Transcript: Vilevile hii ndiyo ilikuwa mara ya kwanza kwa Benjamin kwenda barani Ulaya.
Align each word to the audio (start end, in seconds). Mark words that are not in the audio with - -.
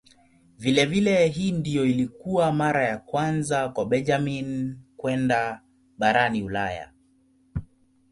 Vilevile 0.57 1.27
hii 1.27 1.51
ndiyo 1.51 1.85
ilikuwa 1.85 2.51
mara 2.51 2.85
ya 2.87 2.97
kwanza 2.97 3.69
kwa 3.69 3.85
Benjamin 3.85 4.77
kwenda 4.97 5.61
barani 5.97 6.43
Ulaya. 6.43 6.91